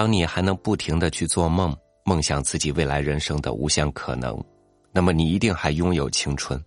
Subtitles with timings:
[0.00, 1.76] 当你还能不停的去做梦，
[2.06, 4.42] 梦想自己未来人生的无限可能，
[4.92, 6.58] 那么你一定还拥有青春。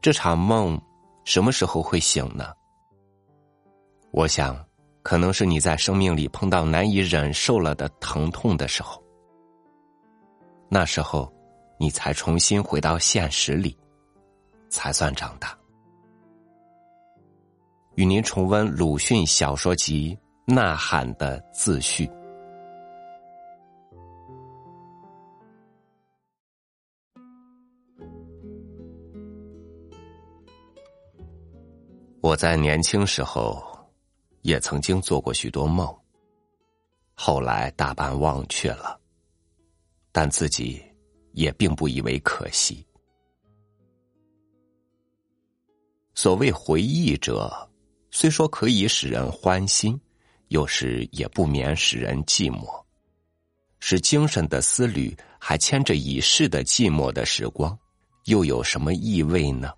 [0.00, 0.80] 这场梦
[1.26, 2.54] 什么时候会醒呢？
[4.12, 4.58] 我想，
[5.02, 9.04] 可能是你在生命里碰到难以忍受了的疼痛的时候，
[10.70, 11.30] 那时候，
[11.78, 13.76] 你才重新回到现实里，
[14.70, 15.54] 才算长大。
[17.96, 20.16] 与您重温鲁迅小说集
[20.46, 22.06] 《呐喊》的自序。
[32.20, 33.64] 我在年轻时候，
[34.42, 35.94] 也曾经做过许多梦，
[37.14, 39.00] 后来大半忘却了，
[40.12, 40.82] 但自己
[41.32, 42.86] 也并不以为可惜。
[46.14, 47.50] 所谓回忆者。
[48.16, 50.00] 虽说可以使人欢心，
[50.54, 52.80] 有时也不免使人寂寞。
[53.80, 57.76] 使精神的思虑还牵着已逝的寂寞的时光，
[58.26, 59.72] 又有什么意味呢？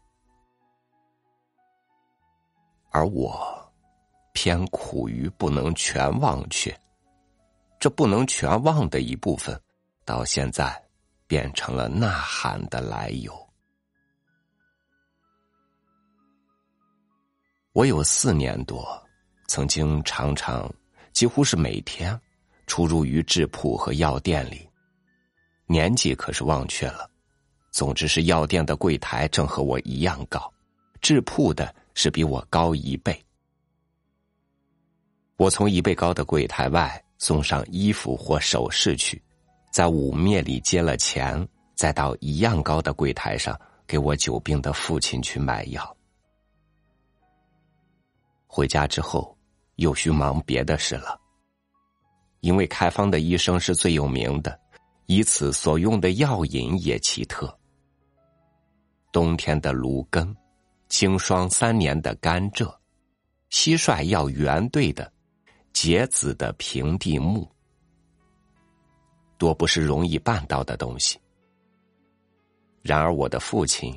[2.91, 3.73] 而我，
[4.35, 6.79] 偏苦于不能全忘却。
[7.81, 9.59] 这不能全忘的一部分，
[10.05, 10.79] 到现在
[11.27, 13.35] 变成了呐喊的来由。
[17.73, 19.06] 我有四年多，
[19.49, 20.73] 曾经常常，
[21.13, 22.19] 几乎是每天，
[22.67, 24.69] 出入于制铺和药店里。
[25.67, 27.11] 年纪可是忘却了，
[27.73, 30.53] 总之是药店的柜台正和我一样高，
[31.01, 33.21] 制铺的是比我高一倍。
[35.37, 39.23] 我从一倍高的柜台外送上衣服或首饰去，
[39.71, 45.97] 在五面里接了钱，再到一样高的柜台上给我久病的父亲去买药。
[48.47, 49.36] 回家之后，
[49.77, 51.19] 又需忙别的事了。
[52.41, 54.59] 因为开方的医生是最有名的，
[55.07, 57.59] 以此所用的药引也奇特。
[59.11, 60.37] 冬天的芦根，
[60.89, 62.73] 经霜三年的甘蔗，
[63.51, 65.11] 蟋蟀要圆对的，
[65.73, 67.49] 结子的平地木，
[69.39, 71.19] 多不是容易办到的东西。
[72.83, 73.97] 然而我的父亲，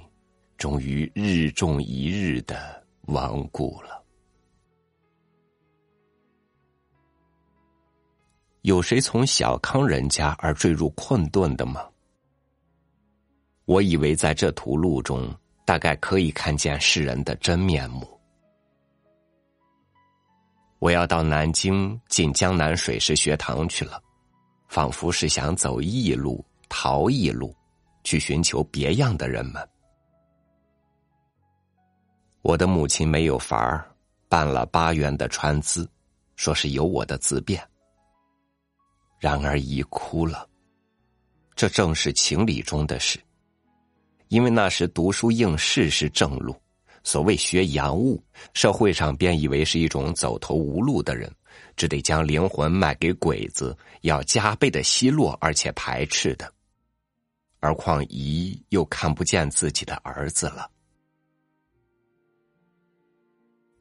[0.58, 3.99] 终于日重一日的亡故了。
[8.64, 11.82] 有谁从小康人家而坠入困顿的吗？
[13.66, 15.34] 我以为在这途路中，
[15.64, 18.06] 大概可以看见世人的真面目。
[20.80, 24.02] 我要到南京进江南水师学堂去了，
[24.68, 27.56] 仿佛是想走异路、逃异路，
[28.04, 29.70] 去寻求别样的人们。
[32.42, 33.90] 我的母亲没有法儿，
[34.28, 35.90] 办了八元的川资，
[36.36, 37.62] 说是有我的自便。
[39.20, 40.48] 然而已哭了，
[41.56, 43.20] 这正是情理中的事。
[44.30, 46.56] 因为那时读书应试是正路，
[47.04, 51.30] 所谓学洋务，社会上便以为是一种走投无路的人，
[51.76, 56.54] 只得将灵魂卖给鬼子，要加倍的奚落而且排斥的。
[57.60, 60.70] 而况姨又看不见自己的儿子了。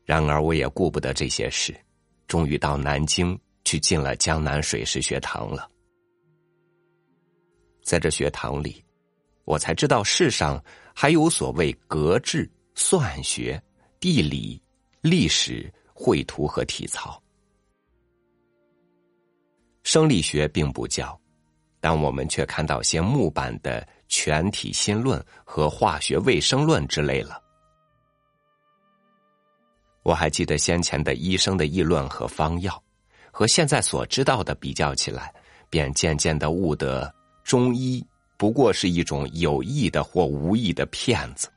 [0.04, 1.78] 然而我也顾不得这些事，
[2.26, 3.38] 终于到南京。
[3.68, 5.70] 去进了江南水师学堂了，
[7.82, 8.82] 在这学堂里，
[9.44, 10.58] 我才知道世上
[10.94, 13.62] 还有所谓格致、算学、
[14.00, 14.58] 地理、
[15.02, 17.22] 历史、绘图和体操。
[19.82, 21.20] 生理学并不教，
[21.78, 27.38] 但我们却看到些木板的全体新论和化学卫生论之类了。
[30.04, 32.82] 我还记得先前的医生的议论和方药。
[33.30, 35.32] 和现在所知道的比较起来，
[35.70, 37.12] 便渐渐的悟得，
[37.44, 38.04] 中医
[38.36, 41.48] 不过是一种有意的或无意的骗子，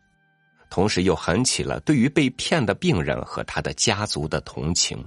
[0.70, 5.04] 同时又很起了对于被骗的病人和他的家族的同情。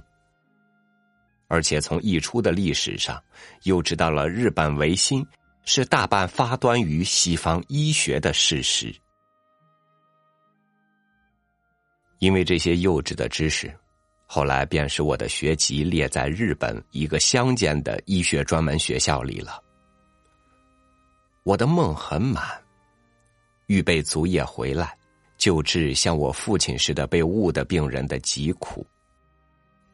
[1.47, 3.21] 而且从溢出的历史上，
[3.63, 5.25] 又知道了日本维新
[5.63, 8.93] 是大半发端于西方医学的事实。
[12.19, 13.71] 因为这些幼稚的知识。
[14.25, 19.61] 后来便是我的学籍列在日本一个乡间的医学专门学校里了。
[21.43, 22.43] 我的梦很满，
[23.67, 24.97] 预备足也回来，
[25.37, 28.85] 救治像我父亲似的被误的病人的疾苦。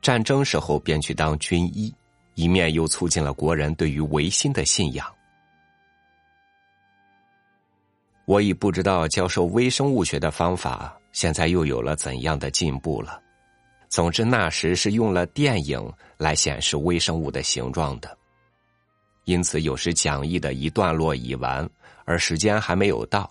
[0.02, 1.94] 战争时候便去当军医，
[2.36, 5.06] 一面又促进了国人对于维新的信仰。
[8.26, 13.22] 我已不知道教授微生物学的方法现在又有了怎样的进步了。
[13.92, 18.18] 总之，那时是用了电影来显示微生物的形状的，
[19.26, 21.70] 因此有时讲义的一段落已完，
[22.06, 23.30] 而时间还没有到，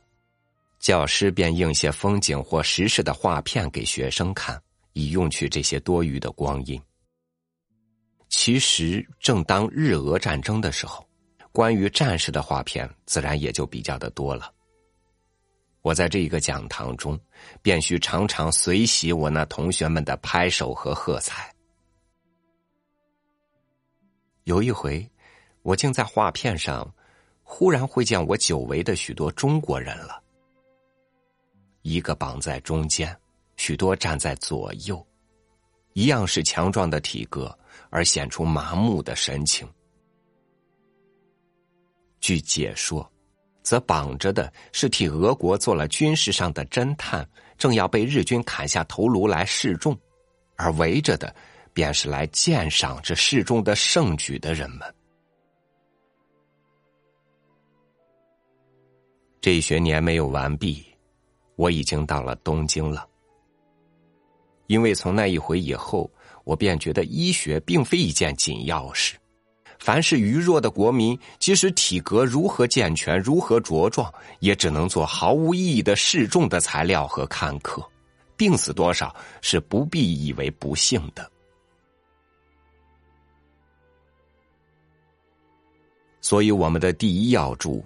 [0.79, 4.61] 教师便映些风景或实时的画片给学生看，
[4.93, 6.79] 以用去这些多余的光阴。
[8.29, 11.03] 其实，正当日俄战争的时候，
[11.53, 14.53] 关于战士的画片自然也就比较的多了。
[15.83, 17.19] 我在这一个讲堂中，
[17.63, 21.55] 便需常常随喜我那同学们的拍手和喝彩。
[24.45, 25.09] 有一回，
[25.63, 26.93] 我竟在画片上
[27.43, 30.23] 忽然会见我久违的许多中国人了，
[31.83, 33.17] 一个绑在中间，
[33.57, 35.07] 许多站在左右，
[35.93, 37.57] 一样是强壮的体格。
[37.93, 39.69] 而显出麻木的神情。
[42.21, 43.11] 据解说，
[43.71, 47.25] 则绑着的是替俄国做了军事上的侦探，
[47.57, 49.95] 正要被日军砍下头颅来示众；
[50.57, 51.33] 而围着的，
[51.73, 54.95] 便是来鉴赏这示众的盛举的人们。
[59.41, 60.85] 这一学年没有完毕，
[61.55, 63.07] 我已经到了东京了。
[64.67, 66.11] 因为从那一回以后。
[66.43, 69.15] 我便觉得医学并非一件紧要事，
[69.91, 74.09] 凡是愚弱的国民，即使体格如何健全、如何茁壮，
[74.39, 77.85] 也只能做毫无意义的示众的材料和看客。
[78.37, 81.29] 病死多少是不必以为不幸的。
[86.21, 87.85] 所以，我们的第一要助，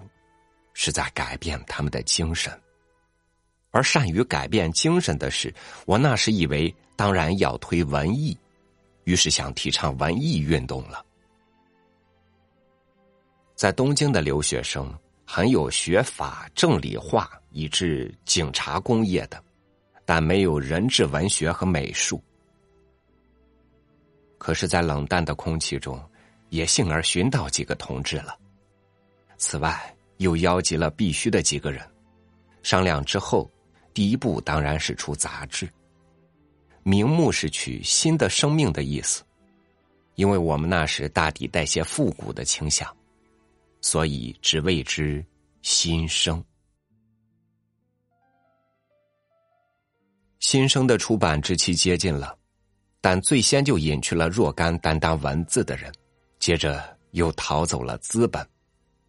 [0.75, 2.53] 是在改变他们的精神。
[3.71, 5.51] 而善于改变精神的是，
[5.87, 8.37] 我那时以为，当然要推文艺。
[9.05, 11.03] 于是想提倡文艺运动了。
[13.55, 14.93] 在东京的留学生
[15.25, 19.41] 很有学法、政理化以至警察工业的，
[20.05, 22.21] 但没有人质文学和美术。
[24.37, 25.99] 可是，在冷淡的空气中，
[26.49, 28.37] 也幸而寻到几个同志了。
[29.37, 31.81] 此外，又邀集了必须的几个人，
[32.61, 33.49] 商量之后，
[33.93, 35.67] 第一步当然是出杂志。
[36.83, 39.23] 名目是取新的生命的意思，
[40.13, 42.94] 因为我们那时大抵带些复古的倾向，
[43.85, 45.23] 所以只谓之
[45.61, 46.43] 新生。
[50.39, 52.35] 新生的出版之期接近了，
[52.99, 55.93] 但最先就隐去了若干担当文字的人，
[56.39, 58.43] 接着又逃走了资本，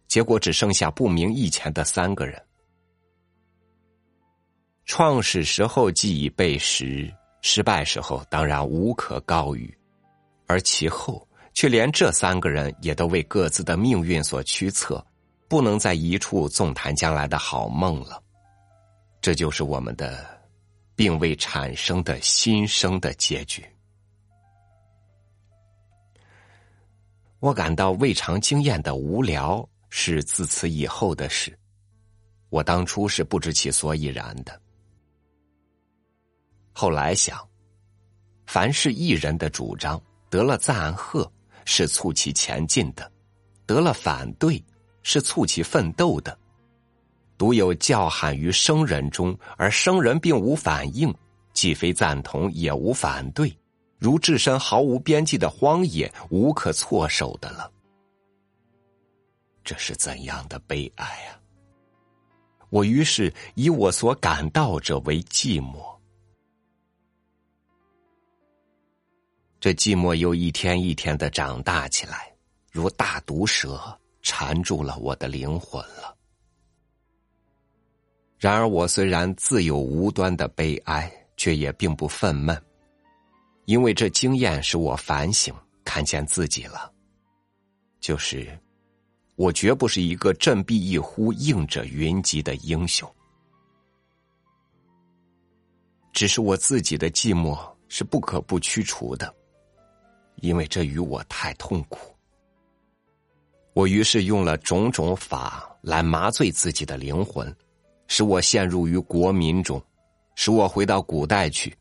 [0.07, 2.39] 结果只剩下不明义钱的三个人。
[4.85, 7.11] 创始时候既已备实。
[7.41, 9.75] 失败时候当然无可告语，
[10.45, 11.26] 而其后
[11.57, 15.03] 却连这三个人也都为各自的命运所驱策，
[15.47, 18.21] 不能在一处纵谈将来的好梦了。
[19.21, 20.23] 这就是我们的
[20.95, 23.65] 并未产生的新生的结局。
[27.39, 31.57] 我感到未尝经验的无聊是自此以后的事，
[32.49, 34.61] 我当初是不知其所以然的。
[36.71, 37.43] 后来想，
[38.45, 39.99] 凡是一人的主张
[40.29, 41.27] 得了赞贺，
[41.69, 43.03] 是促其前进的；
[43.65, 44.63] 得了反对，
[45.03, 46.35] 是促其奋斗的。
[47.37, 51.13] 独有叫喊于生人中，而生人并无反应，
[51.53, 53.53] 既非赞同，也无反对，
[53.99, 57.69] 如置身毫无边际的荒野，无可措手的了。
[59.65, 61.35] 这是怎样的悲哀啊！
[62.69, 65.96] 我于是以我所感到者为寂寞。
[69.59, 72.31] 这寂寞又一天一天的长大起来，
[72.71, 73.79] 如大毒蛇
[74.21, 76.15] 缠住了我的灵魂了。
[78.37, 82.59] 然而，我虽然自有无端的悲哀，却也并不愤懑，
[83.65, 85.51] 因为这经验使我反省，
[85.83, 86.93] 看见自己了。
[87.99, 88.55] 就是，
[89.35, 93.11] 我绝不是一个振臂一呼应者云集的英雄，
[96.13, 97.59] 只是我自己的寂寞
[97.89, 99.33] 是不可不驱除的。
[100.41, 102.13] 因为这与我太痛苦，
[103.73, 107.55] 我于是用了种种法来麻醉自己的灵魂，
[108.07, 109.81] 使我陷入于国民中，
[110.35, 111.75] 使我回到古代去。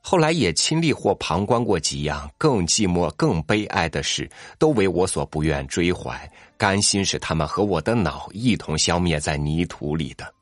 [0.00, 10.32] 后来也亲历或旁观过几样更寂寞、更悲哀的事，都为我所不愿追怀，甘心使他们和我的脑一同消灭在泥土里的。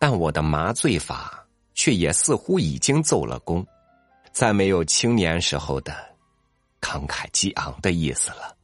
[0.00, 3.64] 但我的麻醉法却也似乎已经奏了功。
[4.34, 5.94] 再没有青年时候的
[6.80, 8.56] 慷慨激昂的意思了。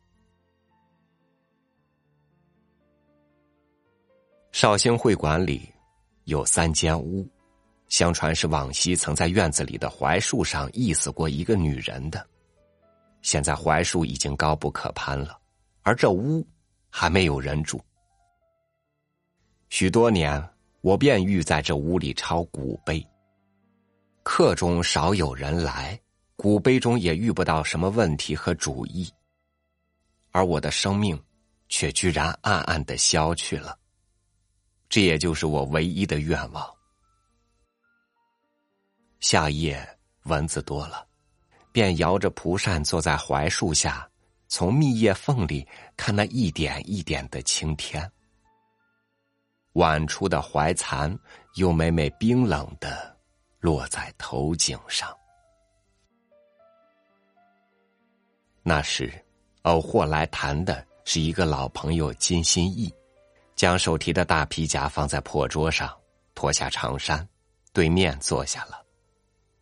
[4.51, 5.73] 绍兴会馆里
[6.25, 7.25] 有三间屋，
[7.87, 12.27] 相传是往昔曾在院子里的槐树上缢死过一个女人的。
[13.23, 15.39] 现在槐树已经高不可攀了，
[15.83, 16.45] 而这屋
[16.91, 17.81] 还没有人住。
[19.69, 20.45] 许多年，
[20.81, 23.07] 我便欲在这屋里抄古碑。
[24.23, 25.99] 客中少有人来，
[26.37, 29.11] 古碑中也遇不到什么问题和主意，
[30.31, 31.21] 而我的生命
[31.69, 33.77] 却居然暗暗的消去了。
[34.89, 36.69] 这也就是我唯一的愿望。
[39.21, 39.87] 夏夜
[40.25, 41.07] 蚊子多了，
[41.73, 44.09] 便摇着蒲扇坐在槐树下，
[44.49, 48.11] 从密叶缝里看那一点一点的青天。
[49.75, 51.17] 晚出的槐蚕
[51.55, 53.17] 又每每冰冷的
[53.61, 55.17] 落在头颈上。
[58.63, 59.13] 那时，
[59.63, 62.93] 偶或来谈的是一个老朋友金心义，
[63.55, 65.95] 将手提的大皮夹放在破桌上，
[66.35, 67.27] 脱下长衫，
[67.73, 68.85] 对面坐下了。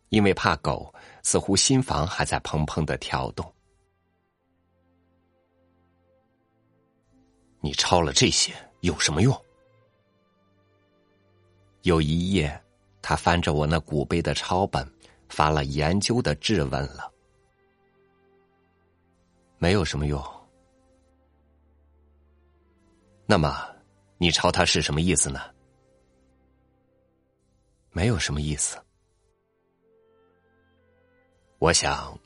[0.09, 3.53] 因为怕狗，似乎心房还在砰砰的跳动。
[7.61, 9.45] 你抄了这些有什么用？
[11.83, 12.61] 有一夜，
[13.01, 14.87] 他翻着我那古碑的抄本，
[15.29, 17.11] 发了研究的质问了。
[19.57, 20.23] 没有什么用。
[23.25, 23.67] 那么，
[24.17, 25.39] 你抄它是什么意思呢？
[27.91, 28.77] 没有什么意思。
[31.59, 32.17] 我想，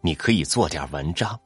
[0.00, 1.38] 你可以做点文章。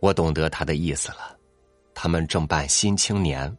[0.00, 1.38] 我懂得他的意思了。
[1.94, 3.50] 他们正办《新青年》，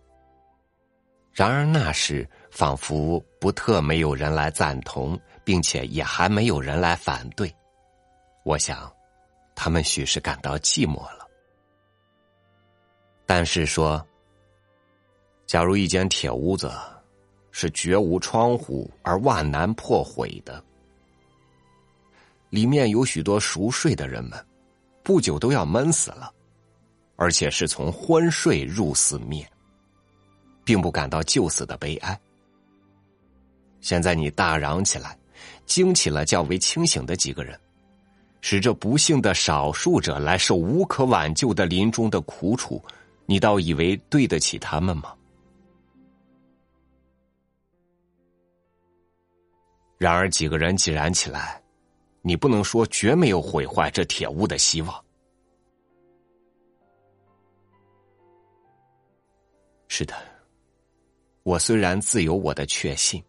[1.37, 7.53] 然而那时仿佛不特没有人来赞同，并且也还没有人来反对。
[8.43, 8.91] 我想，
[9.53, 11.27] 他们许是感到寂寞了。
[13.27, 14.03] 但是说，
[15.45, 16.71] 假如一间铁屋子。
[17.49, 20.63] 是绝无窗户而万难破毁的，
[22.51, 24.45] 里面有许多熟睡的人们，
[25.01, 26.31] 不久都要闷死了，
[27.15, 29.49] 而且是从昏睡入死灭，
[30.67, 32.19] 并不感到救死的悲哀。
[33.79, 35.17] 现在你大嚷起来，
[35.65, 37.57] 惊起了较为清醒的几个人，
[38.41, 42.83] 使这不幸的少数者来受无可挽救的临终的苦楚，
[43.25, 45.13] 你倒以为对得起他们吗？
[49.97, 51.63] 然而，几个人既然起来，
[52.21, 55.01] 你不能说绝没有毁坏这铁屋的希望。
[59.87, 60.13] 是的，
[61.47, 63.23] 我虽然自有我的确信，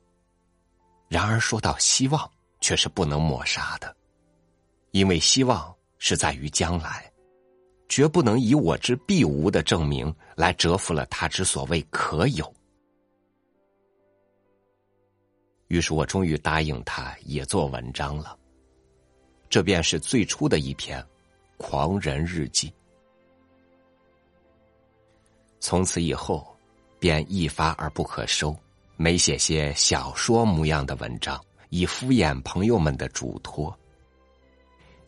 [1.06, 2.28] 然而说到希望，
[2.60, 3.96] 却是不能抹杀的，
[4.90, 7.08] 因为希望是在于将来，
[7.88, 12.52] 绝不能以我之必无的证明来折服了他之所谓可有。
[15.68, 18.37] 于是我终于答应他，也做文章了。
[19.48, 21.00] 这便是最初的一篇
[21.56, 22.68] 《狂人日记》。
[25.60, 26.52] 从此以后，
[26.98, 28.56] 便一发而不可收，
[28.96, 31.40] 每写些小说模样的文章，
[31.70, 33.76] 以敷衍朋友们的嘱托。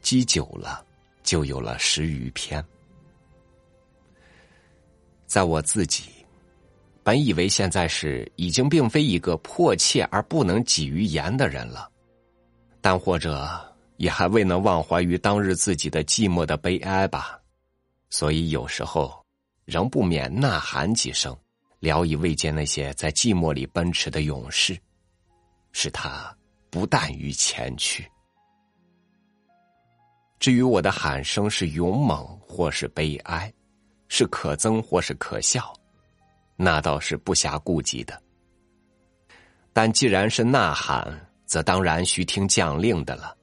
[0.00, 0.84] 积久了，
[1.22, 2.64] 就有了十余篇。
[5.26, 6.04] 在我自己。
[7.02, 11.90] 本以为现在是已经并非一个迫切而不能给于言的人了，
[12.82, 17.40] 但或者也还未能忘怀于当日自己的寂寞的悲哀吧，
[18.10, 19.10] 所以有时候
[19.64, 21.34] 仍不免呐喊几声，
[21.80, 24.78] 聊以慰藉那些在寂寞里奔驰的勇士，
[25.72, 26.34] 使他
[26.70, 28.06] 不惮于前去。
[30.38, 33.52] 至于我的喊声是勇猛或是悲哀，
[34.08, 35.72] 是可憎或是可笑。
[36.56, 38.22] 那倒是不暇顾及的，
[39.72, 43.34] 但既然是呐喊，则当然需听将令的了。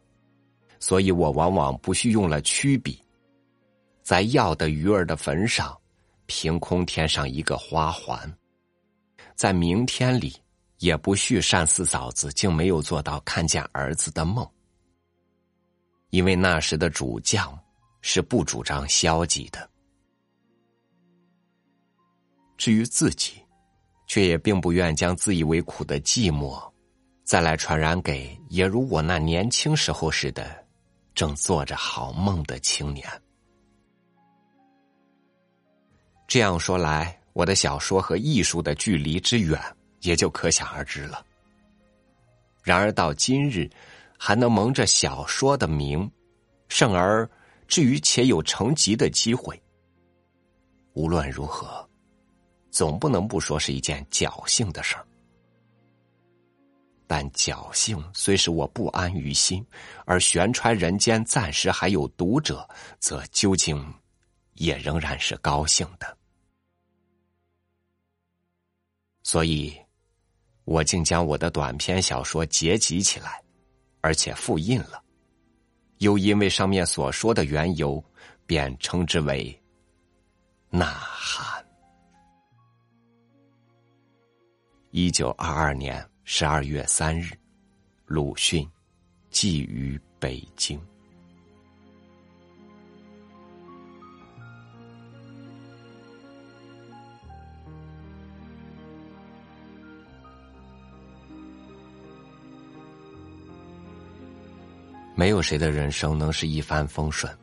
[0.79, 3.01] 所以我往往不需用了曲笔，
[4.03, 5.75] 在要的鱼儿的坟上，
[6.27, 8.31] 凭空添上一个花环。
[9.36, 10.36] 在明天里，
[10.77, 14.48] 也不续善四嫂子竟没有做到看见儿子的梦，
[16.12, 17.57] 因为那时的主将
[18.01, 19.67] 是不主张消极的。
[22.57, 23.34] 至于自己，
[24.07, 26.60] 却也并不愿将自以为苦的寂寞，
[27.24, 30.65] 再来传染给也如我那年轻时候似的，
[31.13, 33.07] 正做着好梦的青年。
[36.27, 39.60] 这样说来，我的小说和艺术的距离之远，
[40.01, 41.25] 也就可想而知了。
[42.62, 43.69] 然而到今日，
[44.17, 46.10] 还能蒙着小说的名，
[46.67, 47.27] 甚而
[47.67, 49.60] 至于且有成集的机会。
[50.93, 51.88] 无论如何。
[52.69, 55.05] 总不能不说是一件侥幸的事儿。
[57.07, 59.65] 但侥幸虽使我不安于心，
[60.05, 62.69] 而悬传人间暂时还有读者，
[63.00, 63.84] 则究竟
[64.55, 66.16] 也仍然是高兴的。
[69.27, 69.75] 所以，
[70.63, 73.43] 我竟将我的短篇小说结集起来，
[74.00, 75.03] 而且复印了。
[75.98, 78.01] 又因为上面所说的缘由，
[78.46, 79.51] 便称之为
[80.77, 81.62] 《呐喊》。
[84.91, 86.10] 一九二二年。
[86.24, 87.38] 十二月三日，
[88.05, 88.65] 鲁迅
[89.29, 90.77] 寄于北京。
[105.17, 107.36] 没有谁的人生能是一帆风顺，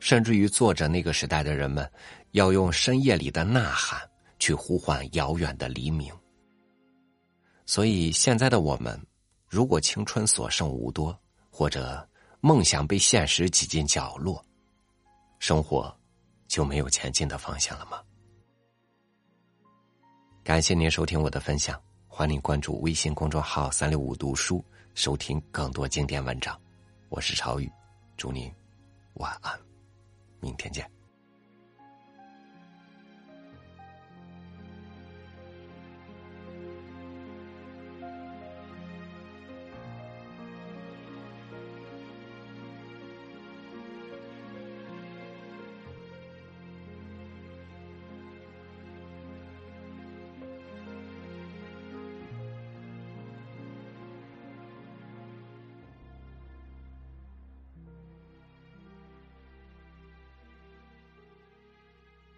[0.00, 1.88] 甚至于作者那个时代的人们，
[2.32, 4.00] 要用深夜里的呐喊
[4.40, 6.12] 去呼唤遥远的黎明。
[7.64, 9.00] 所以，现在的我们，
[9.48, 11.16] 如果青春所剩无多，
[11.48, 12.04] 或者
[12.40, 14.44] 梦想被现实挤进角落，
[15.38, 15.96] 生活
[16.48, 18.00] 就没有前进的方向了吗？
[20.42, 24.60] 感谢您收听我的分享，欢迎关注微信公众号“三六五读书”，
[24.94, 26.60] 收听更多经典文章。
[27.12, 27.70] 我是朝雨，
[28.16, 28.50] 祝您
[29.16, 29.60] 晚安，
[30.40, 30.90] 明天见。